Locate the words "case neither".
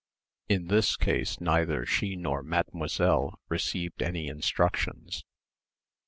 0.97-1.85